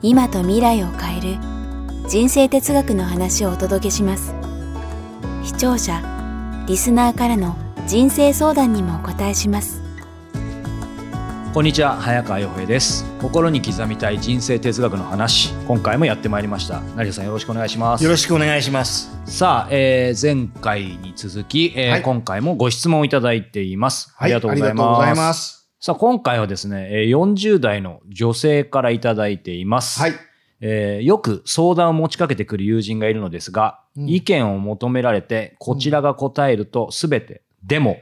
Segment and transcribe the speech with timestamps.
[0.00, 1.38] 今と未来を変える
[2.08, 4.32] 人生哲学の話をお届けします。
[5.42, 6.00] 視聴者
[6.68, 7.56] リスナーからの
[7.88, 9.82] 人生相談にもお答えします。
[11.52, 13.04] こんにちは早川洋平です。
[13.20, 16.80] 心に刻みたい人生哲学の話今回もやってまいりました。
[16.94, 18.04] 成田さんよろしくお願いします。
[18.04, 19.10] よろしくお願いします。
[19.24, 22.02] さあ、えー前回に続き、えーはい。
[22.02, 25.57] 今回もご質問をいただいています、ありがとうございありがとうごますざいます。
[25.80, 30.12] さあ今回はですねえー40代の女性からいただいています、はい。
[30.60, 34.08] えーよく相談を持ちかけてくる友人がいるのですが、うん。
[34.08, 38.00] 意見を求められてこちらが答えると全て「でも」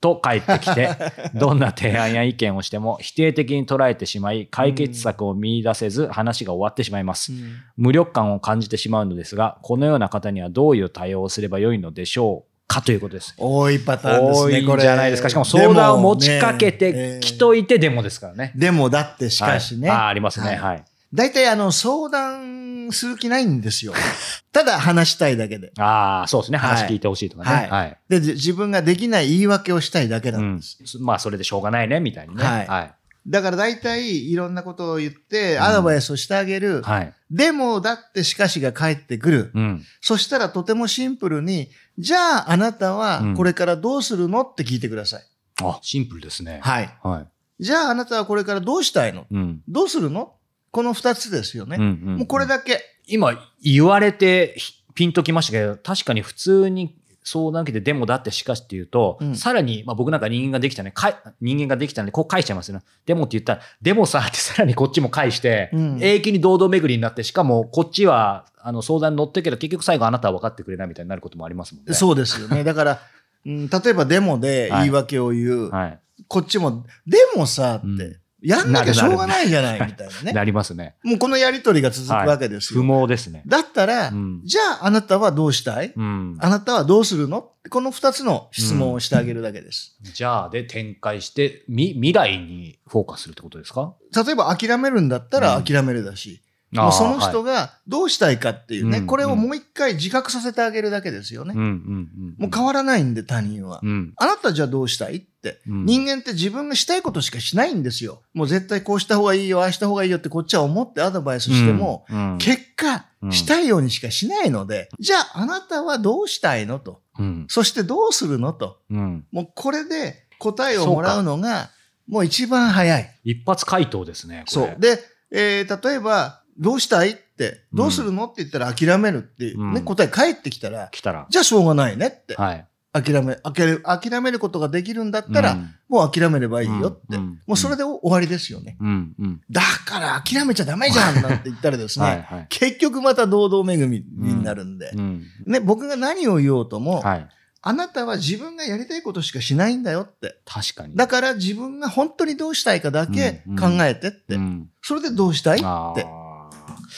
[0.00, 0.88] と返ってきて
[1.38, 7.30] どんな提案や意見をしても否定的に捉えてしまい解決策を見出せず話が終わってしまいます、
[7.76, 13.34] 無力感を感じてしまうのですがこのような方にはどういう対応をすればよいのでしょうかということです。
[13.36, 14.82] 多いパターンですね、多いんこれ。
[14.82, 15.28] じゃないですか。
[15.28, 19.88] しかも相談を持ちかけてきといてでもですからね、でもだってしかしね。
[19.88, 19.98] はい。
[19.98, 20.56] あありますね。
[20.56, 23.92] はい、大体あの、相談する気ないんですよ。
[24.52, 25.72] ただ話したいだけで。
[25.78, 26.58] ああそうですね。
[26.58, 26.70] はい。
[26.76, 27.50] 話聞いてほしいとかね。
[27.50, 27.70] はい。
[27.70, 27.96] はい。
[28.08, 30.78] で、じ自分ができない言い訳をしたいだけなんです。
[30.98, 32.42] うん、まあそれでしょうがないねみたいにね。
[32.42, 32.66] はい。
[32.66, 32.94] はい。
[33.26, 36.82] だから大体いろんなことを言って、んアドバイスをしてあげる。
[36.82, 37.14] はい。
[37.30, 39.50] でも、だってしかしが返ってくる。
[39.54, 39.82] うん。
[40.00, 45.22] そしたらとてもシンプルに、じゃああなたはうんこれからどうするのって聞いてください。
[45.62, 46.60] あ、シンプルですね。
[46.62, 46.98] はい。
[47.02, 47.62] はい。
[47.62, 49.26] じゃああなたはこれからどうしたいの？
[49.30, 49.62] うん。
[49.68, 50.34] どうするの？
[50.70, 51.76] この二つですよね。
[51.78, 52.80] うんうんもうこれだけ。
[53.06, 62.84] 今言われてひピンときましたけど、確かに普通に相談受けてでもだってしかしっていうと、うんさらに、まあ、僕なんか人間ができたね、かい人間ができたんで、こう返しちゃいますよね。
[63.06, 71.94] でもって言ったら、でもさってさらにこっちも返して、うん永久に堂々巡りになって、しかもこっちはあの相談に乗ってるけど、結局最後あなたは分かってくれないみたいになることもありますもんね。
[71.94, 72.64] そうですよね。
[72.64, 73.00] だから、
[73.46, 75.70] うん、例えばデモで言い訳を言う。
[75.70, 75.98] はい。
[76.28, 80.32] こっちも、でもさって、うんやんなきゃしょうがないじゃないみたいなね。
[80.34, 80.96] なりますね。
[81.02, 82.82] もうこのやりとりが続くわけですよ。
[82.82, 83.42] 不毛ですね。
[83.46, 86.36] だったら、うんじゃああなたはどうしたい、うん。
[86.40, 87.50] あなたはどうするの？
[87.70, 89.96] この二つの質問をしてあげるだけです。
[90.02, 93.94] じゃあで展開して、み、未来にフォーカスするってことですか？
[94.24, 96.42] 例えば諦めるんだったらうん諦めるだし、
[96.72, 101.52] もうその人が、がどうしたいかっていうね、うんこれをもう一回自覚させてあげるだけですよね。
[101.54, 102.34] うんうんうん。
[102.38, 103.80] もう変わらないんで他人は。
[103.82, 104.14] うん。
[104.16, 108.22] あなたじゃあどうしたいって、うん人間って自分がしたいことしかしないんですよ。
[108.32, 117.02] もう絶対こうした方がいいよ、ああした方がいいよってこっちは思ってアドバイスしても、うん、結果、うんしたいようにしかしないので、じゃああなたはどうしたいのと。
[117.18, 117.46] うん。
[117.48, 118.80] そしてどうするのと。
[118.90, 119.26] うん。
[119.30, 121.70] もうこれで答えをもらうのが、
[122.08, 123.20] もう一番早い。
[123.22, 124.44] 一発回答ですね。
[124.52, 124.80] これそう。
[124.80, 124.98] で、
[125.30, 127.10] えー例えば、どうしたい？
[127.10, 128.24] って、どうするの？
[128.26, 131.26] って言ったら諦めるっていうね、うん答え返ってきたら、来たら。
[131.30, 132.34] じゃあしょうがないねって。
[132.34, 132.66] はい。
[132.92, 137.18] 諦め、諦め、諦めることができるんだったら、うんもう諦めればいいよって。
[137.18, 138.78] もうそれで終わりですよね。
[138.80, 139.14] うん。
[139.18, 139.40] うん。
[139.50, 142.46] だから諦めちゃダメじゃんなんて言ったらですね。
[142.48, 145.22] 結局また堂々恵みになるんで、うん。
[145.46, 147.28] ね、僕が何を言おうとも、はい。
[147.60, 150.36] あなたは自分がやりたいことしかしないんだよって。
[150.46, 150.96] 確かに。
[150.96, 154.34] だから自分が本当にどうしたいかだけうん考えてって。
[154.36, 154.70] うん。
[154.80, 155.60] それでどうしたいっ
[155.94, 156.06] て。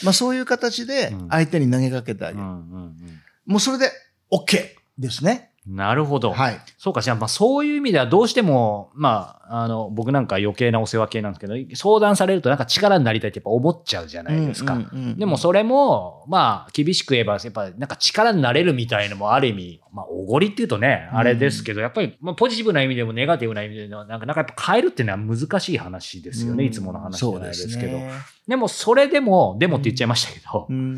[0.01, 2.43] あまあそういう形でうん相手に投げかけてあげる。
[3.45, 3.91] もうそれで
[4.31, 4.65] OK
[4.97, 5.51] ですね。
[5.67, 5.75] うん。
[5.75, 6.31] なるほど。
[6.31, 6.59] はい。
[6.77, 14.73] そうか、じゃあ、まあ、そういう意味ではどうしても、まあ、あの、僕なんか余計なお世話系なんですけど、相談されるとなんか力になりたいってやっぱ思っちゃうじゃないですか。
[14.75, 27.93] うんうんうんでもそれも、まあ、厳しく言えば、やっぱ、なんか力になれるみたいのもある意味、まあ、おごりっていうとね、あれですけど、やっぱり、まあ、ポジティブな意味でもネガティブな意味でも、なんか、なんかやっぱ変えるっていうのは難しい話ですよね、いつもの話じゃないですけど。
[27.93, 28.11] そうね
[28.47, 30.97] でも、それでも、でもって言っちゃいましたけど、うん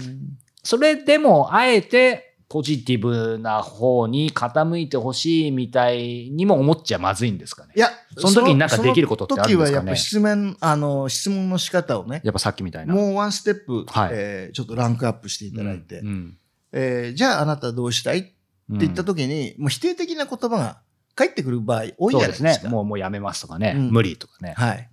[0.63, 7.79] それでも、あえて、ポジティブな方に傾いてほしいみたいにも思っちゃまずいんですかねい。
[7.79, 12.94] や、その時になんかできることってあるんですかねその時はやっぱ質問、あの、質問の仕方をね、やっぱさっきみたいな。
[12.94, 16.38] もうワンステップ、はいえーちょっとランクアップしていただいて、うんうん
[16.71, 18.33] えーじゃああなたどうしたいって
[18.69, 20.81] 言った時に、もう否定的な言葉が
[21.15, 22.50] 返ってくる場合多いじそうですね。
[22.50, 22.69] ゃないですか。
[22.69, 23.73] もう、もうやめますとかね。
[23.75, 24.53] うん無理とかね。
[24.55, 24.89] はい。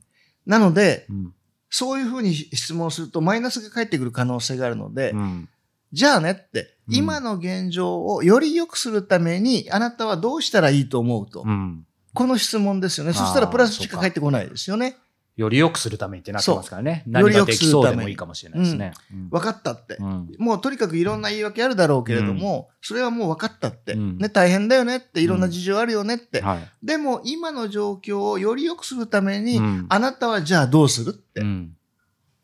[0.47, 1.35] なので、うん
[1.77, 5.49] そういうふうに質問するとマイナスが返ってくる可能性があるので、うん
[5.93, 11.43] じゃあねって、うん今の現状をより良くするために、あなたはどうしたらいいと思うと。
[11.45, 13.13] うんこの質問ですよね。
[13.13, 14.97] そしたらプラスしか返ってこないですよね。
[15.37, 17.03] より良くするためにってなってますからね。
[17.07, 18.93] よ何がり良くですきそうるためにでもいいかもしれないですね。
[19.13, 19.97] うん分かったって。
[19.97, 26.41] うんもうとにかくいろんな言い訳あるだろうけれども、それはもう分かったって、うんね、大変だよねって、いろんな事情あるよねって。
[26.41, 26.59] はい。
[26.85, 31.43] でも今の状況をより良くするために、うんあなたはじゃあどうするって。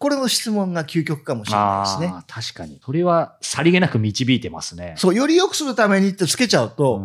[0.00, 2.24] うんこれの質問が究極かもしれないですね。
[2.26, 2.80] 確かに。
[2.82, 4.94] それはさりげなく導いてますね。
[4.96, 6.98] そう、より良くするためにってつけちゃうと、う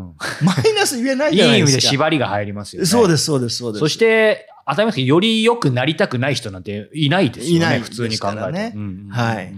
[0.43, 1.91] んマイナス言えないいい意味でじゃないですか。
[1.91, 2.85] 縛りが入りますよね。
[2.85, 3.79] そうです、そうです、そうです。
[3.81, 7.57] そして、当たり前ですけど、より良くなりたくない人なんていないですよね。
[7.57, 8.51] いない普通に考えて。
[8.53, 9.53] ねうんうんうんうんはい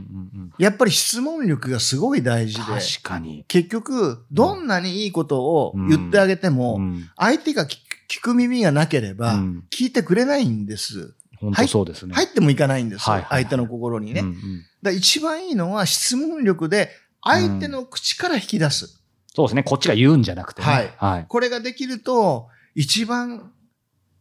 [0.57, 3.45] やっぱり質問力がすごい大事で、確かに。
[3.47, 11.13] 結局、どんなにいいことを言ってあげても、うん相手が聞く耳がなければうん、聞いてくれないんです。
[11.39, 12.13] 本当そうですね。
[12.13, 13.09] 入ってもいかないんです。
[13.09, 14.21] はいはいはい相手の心にね。
[14.21, 14.35] うんうん
[14.81, 16.91] だ一番いいのは質問力で
[17.23, 19.01] 相手の口から引き出す。
[19.33, 19.63] そうですね。
[19.63, 20.67] こっちが言うんじゃなくてね。
[20.67, 21.25] はいはい。
[21.27, 23.51] これができると、一番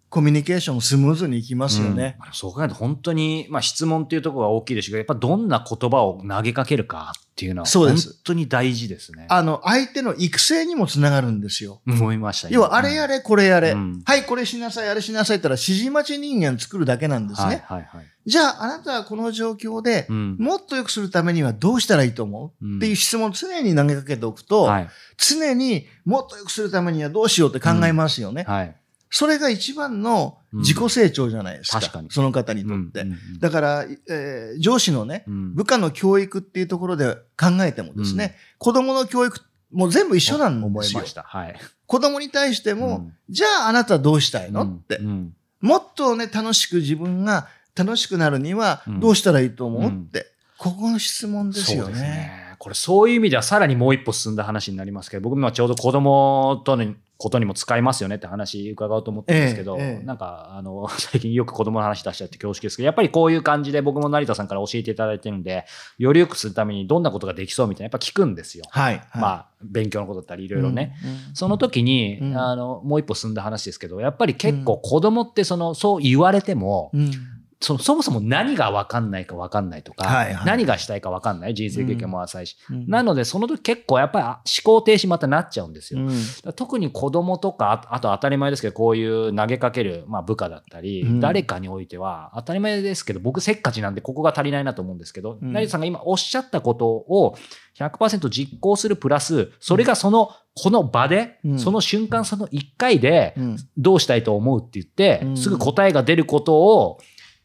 [0.08, 2.16] コミュニケーションスムーズにいきますよね。
[2.24, 7.94] うんそう考えると本当に、まあ質問っていうところが大きいですけど、やっぱどんな言葉を投げかけるかっていうのは、本
[8.24, 9.26] 当に大事ですね。
[9.28, 11.82] あの、相手の育成にもつながるんですよ。
[11.86, 12.48] 思いました。
[12.48, 13.72] 要は、あれやれ、これやれ。
[13.72, 17.46] うんはい、これしなさい、あれしなさいって言ったら、指示待ち人間作るだけなんですね。
[17.46, 18.06] はいはいはい。
[18.24, 20.36] じゃあ、あなたはこの状況でう、ん。
[20.38, 24.88] もっと良くするためにはどうしたらいいと思う、うんっていう質問を常に投げかけておくと、はい。
[25.18, 28.44] 常にもっと良くするためにはどうしようって考えますよね。
[28.46, 28.76] はい。
[29.16, 31.78] それが一番の自己成長じゃないですか。
[31.78, 33.00] うん確かにその方にとって。
[33.00, 39.40] うんうんだから、えー上司のね、うん部下の教育っていうところで考えてもですね、子供の教育
[39.72, 41.06] もう全部一緒なんですよ思いま。
[41.06, 41.22] した。
[41.22, 41.56] はい。
[41.86, 44.96] 子供に対しても、うんじゃああなたはどうしたいの、うんって。
[44.98, 50.26] うんもっとね、楽しく自分が楽しくなるにはうんどうしたらいいと思う、うんって。
[50.58, 52.08] ここの質問ですよそうですね。
[52.08, 52.46] ね。
[52.58, 65.64] これそういう意味ではさらにもう一歩進んだ話になりますけど、僕もちょうど子供とのことにも使いますよねって話伺おうと思ってるんですけど、ええええなんかあの 最近よく子供の話出しちゃって恐縮ですけど、やっぱりこういう感じで僕も成田さんから教えていただいてるんで、
[65.98, 68.64] より良くするためにどんなことができそうみたいなやっぱ聞くんですよ。
[68.70, 68.94] はい。
[69.10, 70.96] はい、まあ勉強のことだったりいろいろね。
[71.02, 71.10] うん。
[71.10, 77.10] うんその時に、うんあの、もう一歩進んだ話ですけど、やっぱり結構子供ってその、そう言われても、うん
[77.60, 80.46] そのそもそも何が分かんないか分かんないとか、はいはい。
[80.46, 81.54] 何がしたいか分かんない。
[81.54, 82.86] 人生経験も浅いし、うん。
[82.86, 86.00] なのでその時結構やっぱり思考停止またなっちゃうんですよ。
[86.00, 86.52] うん。
[86.52, 91.20] 特に子供とかああと当たり前ですけどこういう投げかける、まあ、部下だったり、うん。
[91.20, 95.52] 誰かにおいては当たり前ですけど僕せっかちなんでここが足りないなと思うんですけど、うん。
[95.52, 97.36] 成田さんが今おっしゃったことを
[97.78, 101.58] 100%実行するプラスそれがそのこの場で、うん。
[101.58, 103.56] その瞬間その1回でうん。
[103.78, 105.36] どうしたいと思うって言って、うん。
[105.38, 106.98] すぐ答えが出ることを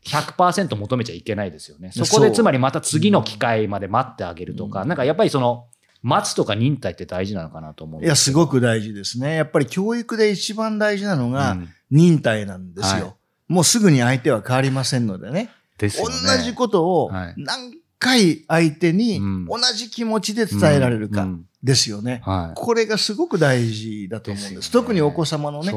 [0.05, 1.91] 100%求めちゃいけないですよね。
[1.93, 5.67] そこでつまりまた次の機会まで待ってあげるとか、うんなんかやっぱりその
[6.01, 9.35] 待つとか忍耐って大事なのかなと思うんいや、ですすごく大事ですね。
[9.35, 13.01] やっぱり教育で一番大事なのがうん忍耐なんですよ。
[13.03, 13.13] はい
[13.51, 15.49] もうすぐに相手は変わりませんのでね。
[15.77, 15.93] 同で
[16.37, 16.43] ね。
[16.43, 22.21] じことをはい何回相手にうん同じ気持ちで伝えられるかうんですよね。
[22.25, 22.59] はい。
[22.59, 24.55] これがすごく大事だと思うんです。
[24.55, 25.71] ですよね特にお子様のね、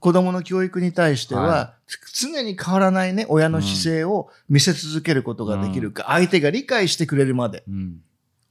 [0.00, 1.74] 子供の教育に対しては、は
[2.12, 7.62] 常に変わらないね、親の姿勢を見せ続けることができるか、相手が理解してくれるまで。
[7.68, 8.00] うん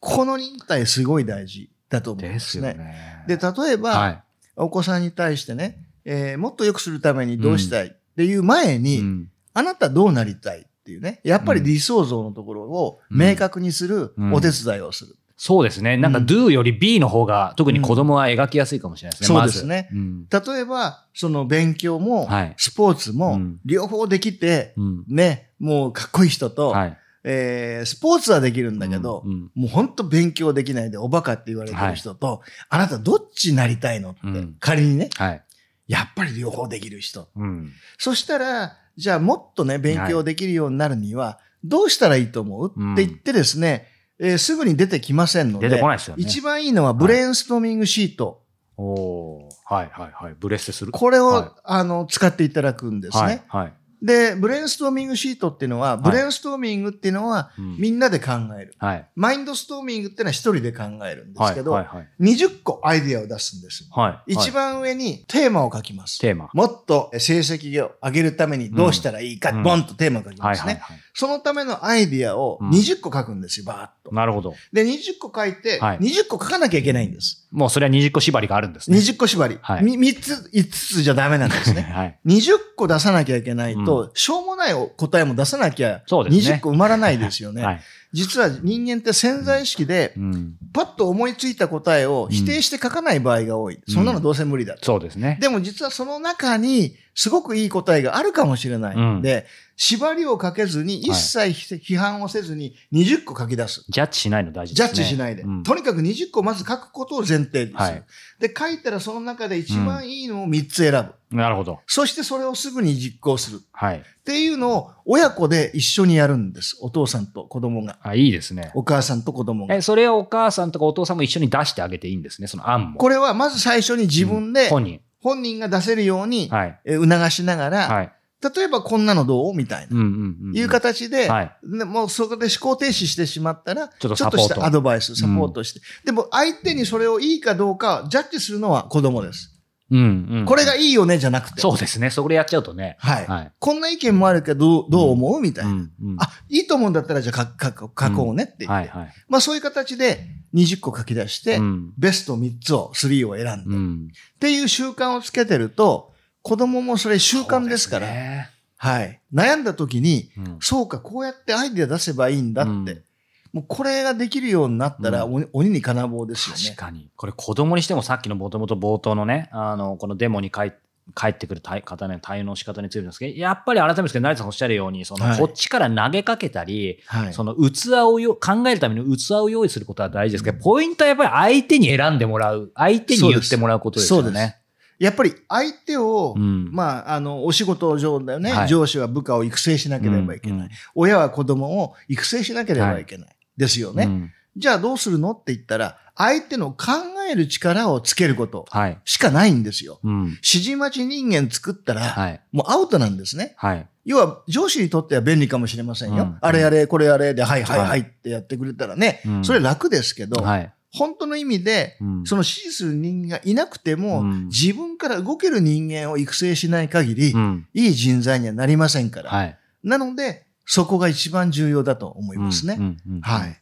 [0.01, 2.73] この忍耐すごい大事だと思うんでですね。
[2.75, 3.25] ね。
[3.27, 4.23] で、例えば、はい
[4.55, 15.15] お子さんに対してね、えーもっと良くするためにどうしたいっていう前に、うんあなたどうなりたいっていうね、やっぱり理想像のところを明確にするお手伝いをする。
[15.37, 15.95] そうですね。
[15.97, 16.25] なんかうん。
[16.25, 19.35] do より be の方が特に子供は描きやすいかもしれないですね。
[19.35, 19.89] うんそうですね。
[19.93, 20.27] うん。
[20.29, 25.05] 例えば、その勉強もはい、スポーツもうん、両方できて、うん。
[25.07, 26.97] ね、もうかっこいい人と、はい。
[27.23, 29.31] えースポーツはできるんだけど、うん。
[29.31, 29.51] うん。
[29.55, 34.55] もう本当勉強できないでおバカって言われてる人と、あなたどっちになりたいのって、うん。
[34.59, 35.43] 仮にね、はい。
[35.89, 37.27] やっぱり両方できる人。
[37.35, 43.87] うんそしたら、じゃあもっとね、勉強できるようになるには、どうしたらいいと思う、うんって言ってですね、
[44.19, 46.21] えーすぐに出てきませんので、出てこないですよね。
[46.21, 48.43] 一番いいのはブレインストーミングシート。
[48.77, 50.35] おーはいはいはい。
[50.39, 50.91] ブレストする。
[50.91, 53.23] これを、はあの、使っていただくんですね。
[53.23, 53.43] はい。
[53.47, 53.73] はい。
[54.01, 58.75] で、ブレインストーミングシートっていうのは、ブレインストーミングっていうのは、うんみんなで考える。
[58.77, 59.07] はい。
[59.15, 62.07] マインドストーミングっていうのは一人で考えるんですけど、はいはいはい。
[62.19, 63.87] 20個アイディアを出すんです。
[63.91, 64.33] はい。
[64.33, 66.19] 一番上にテーマを書きます。
[66.19, 66.49] テーマ。
[66.53, 70.73] もっと成績を上げるためにどうしたらいいか、うんボンとテーマを書きはいますね。
[70.73, 70.97] はいはい。
[71.13, 74.13] そのためのアイディアをうん20個書くんですよ、バーッと。
[74.13, 74.53] なるほど。
[74.73, 77.47] で、20個書いて、はい20個書かなきゃいけないんです。
[77.51, 78.97] もうそれは20個縛りがあるんですね。
[78.97, 79.57] 20個縛り。
[79.61, 81.81] はいみ3つ、5つじゃダメなんですね。
[81.93, 82.19] はい。
[82.25, 87.63] 20個出さなきゃいけないと、うしょうもない答えも出さなきゃ、そうですね20個埋まらないですよね。
[87.63, 87.81] はい。
[88.11, 90.55] 実は人間って潜在意識で、うん。
[90.73, 93.79] パッと思いついた答えを否定して書かない場合が多い。
[93.87, 94.85] そんなのどうせ無理だと。
[94.85, 95.37] そうですね。
[95.41, 99.45] でも実はその中にすごくいい答えがあるかもしれないので、
[99.75, 103.83] 縛りをかけずに一切批判をせずに20個書き出す。
[103.89, 105.03] ジャッジしないの大事ジャですね。
[105.03, 105.41] ッジしないで。
[105.41, 107.77] うんとにかく20個まず書くことを前提にする。
[107.77, 108.03] はい
[108.39, 110.91] で、書いたらその中で一番いいのを3つ選
[111.29, 111.35] ぶ。
[111.35, 111.81] なるほど。
[111.87, 113.59] そしてそれをすぐに実行する。
[113.73, 113.97] はい。
[113.97, 116.77] っていうのを親子で一緒にやるんです。
[116.81, 117.97] お父さんと子供が。
[118.01, 118.71] あ、いいですね。
[118.75, 119.75] お母さんと子供が。
[119.75, 122.97] え、それをお母さんとかお父さんも一緒に出してあげていいんですね、その案も。
[122.97, 125.01] これはまず最初に自分で本人。
[125.21, 126.79] 本人が出せるようにはい。
[126.85, 128.11] えー促しながら、はい。
[128.41, 129.53] 例えばこんなのどう？
[129.53, 129.97] みたいな。
[129.97, 130.57] うんうんうん。
[130.57, 131.55] いう形で、はい。
[131.61, 135.81] でもうそこで思考停止してしまったら、ちょっとサポートしたアドバイス、サポートして。
[136.05, 139.55] でも相手にそれをいいかどうかジャッジするのは子供です。
[139.91, 140.45] うんうん。
[140.45, 141.59] これがいいよねじゃなくて。
[141.59, 142.11] そうですね。
[142.11, 142.95] そこでやっちゃうとね。
[142.99, 143.25] はい。
[143.25, 143.51] はい。
[143.59, 145.41] こんな意見もあるけど、どう思う？
[145.41, 145.71] みたいな。
[145.71, 148.89] うんうんあ、いいと思うんだったらじゃあ書こうねって言って。
[148.89, 149.13] はいはい。
[149.27, 154.07] まあそういう形で20個書き出して、うんベスト3つを、3を選んで、っうん。
[154.39, 159.19] ていう習慣をつけてると、子供もそれ習慣ですから、ねはい。
[159.33, 162.71] 悩んだ時に、うんそうか、こうやってアイデア出せばいいんだって。
[162.71, 163.03] うん
[163.51, 166.63] もうこれができるようになったら、うん鬼鬼に金棒ですよね。
[166.63, 167.09] 確かに。
[167.15, 170.71] これ子供にしてもさっきのもともと冒頭のね、あの、このデモに帰
[171.15, 175.37] 帰ってくる対方の対応の仕方についてですけど、やっぱり改めてですけど、成田さんおっしゃるように、その、はい。
[175.37, 177.33] こっちから投げかけたり、はい。
[177.33, 184.41] その器をよ考えるための器を用意することは大事ですけど、ポイントはやっぱり相手に選んでもらう、相手に言ってもらうことですよそうです。
[184.41, 184.57] ね。
[184.99, 186.69] やっぱり相手を、うん。
[186.71, 188.67] まあ、あの、お仕事上だよね、はい。
[188.67, 190.57] 上司は部下を育成しなければいけない。
[190.57, 190.63] うん。
[190.63, 190.69] うん。
[190.95, 193.35] 親は子供を育成しなければいけない。
[193.55, 194.31] ですよね、うん。
[194.55, 195.31] じゃあどうするの？
[195.31, 196.85] って言ったら、相手の考
[197.29, 198.99] える力をつけることはい。
[199.05, 199.99] しかないんですよ。
[200.03, 200.23] うん。
[200.27, 202.41] 指示待ち人間作ったら、はい。
[202.51, 203.53] もうアウトなんですね。
[203.57, 203.87] はい。
[204.05, 206.23] 要は上司にとっては便利かもしれませんよ。
[206.23, 210.73] うんあれやれ、これやれで、はいはいははいいってやってくれたらね、うんそれ楽ですけど、はい。
[210.91, 217.67] 本当の意味で、うんその指示する人間がいなくても、うん自分から動ける人間を育成しない限り、うん。
[217.73, 219.29] いい人材にはなりませんから。
[219.29, 219.57] はい。
[219.83, 222.77] なので、そこが一番重要だと思いますね。
[223.21, 223.59] はい。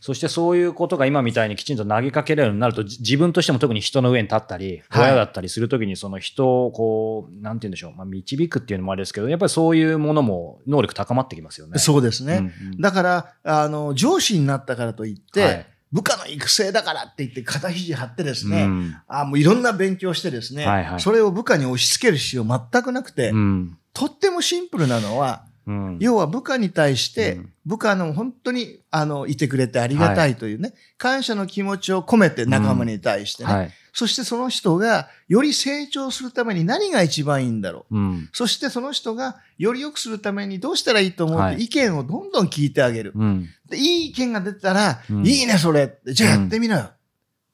[0.00, 11.78] そしてそういうことが今みたいにきちんと投げかけられるようになると、じ自分としても特に人の上に立ったり、はい親だったりするときに、その人をこう、なんて言うんでしょう、まあ、導くっていうのもあれですけど、やっぱりそういうものも能力高まってきますよね。
[11.78, 12.38] そうですね。
[12.38, 33.70] うんうんだから、あの、上司になったからといって、はい部下の育成だからって言って肩肘張ってですね、うんあもういろんな勉強してですね、はいはいそれを部下に押し付ける必要全くなくて、うんとってもシンプルなのは、うん要は部下に対して、うん部下の本当にあのいてくれてありがたいというね、感謝の気持ちを込めて仲間に対してね、はい。
[33.92, 37.96] そしてその人がより成長するために何が一番いいんだろう。
[37.96, 38.28] うん。
[38.32, 43.12] そしてその人がより良くするためにどうしたらいいと思うっはいて意見をどんどん聞いてあげる。
[43.14, 43.48] うん。
[43.68, 46.90] でいい意見が出たら、うんいいねそれじゃあやってみなよ。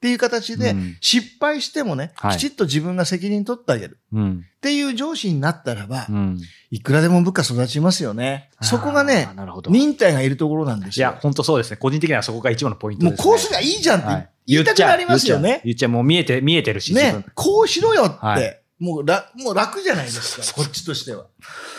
[0.07, 3.99] っていう形で、うん失敗してもね、はいきちっと自分が責任取ってあげる。
[4.13, 4.45] うん。
[4.57, 6.39] っていう上司になったらば、うん。
[6.71, 8.49] いくらでも部下育ちますよね。
[8.61, 9.29] そこがね。
[9.67, 11.09] 忍耐がいるところなんですよ。
[11.09, 11.77] いや、本当そうですね。
[11.77, 13.29] 個人的にはそこが一番のポイントもうです、ね。
[13.29, 15.61] こうすりゃいいじゃんってはい言いたくなりますよね。
[15.65, 21.25] 言っちゃもう見えて、見えてるし、自ね分。、こうしろよって、はいもう楽、もう楽じゃないですか、こっちとしては。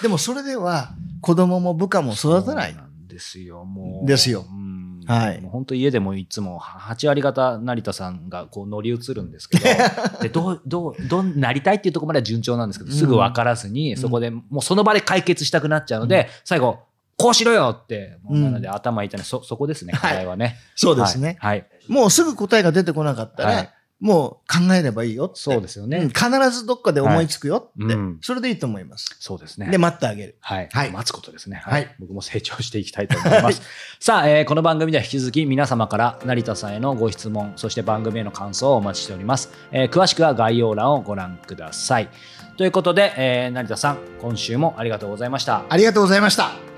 [0.02, 2.74] でもそれでは、子供も部下も育たない。
[2.74, 4.06] なんですよ、もう。
[4.06, 4.57] ですようん
[5.08, 5.40] はい。
[5.40, 9.64] もう本当家でもいつも8割方成田さんがこう乗り移るんですけど、
[10.20, 16.80] でどう、どう、どうなりたいっていうところまでは順調なんですけど、すぐ分からずに、そこでもうその場で解決したくなっちゃうので、最後、
[17.16, 20.56] こうしろよって、なので頭痛いのそ、そこですね、課題はね。
[20.76, 21.38] そうですね。
[21.40, 21.58] はい。
[21.60, 21.66] はい。
[21.88, 23.70] もうすぐ答えが出てこなかったら、はい
[24.00, 25.40] もう考えればいいよって。
[25.40, 27.84] そうですよねん必ずどっかで思いつくよって。
[27.84, 29.16] はいうんそれでいいと思います。
[29.18, 29.68] そうですね。
[29.70, 30.36] で、待ってあげる。
[30.40, 33.62] はい、はい待つことですね、はい僕も成長していきたいと思います。
[34.00, 39.50] さあ、えーこの番組では引き続き皆様から成田さんへのご質問、そして番組への感想をお待ちしております。
[39.72, 42.08] えー詳しくは概要欄をご覧ください。
[42.56, 45.64] ということで、えー成田さん、今週もありがとうございました。
[45.68, 46.77] ありがとうございました。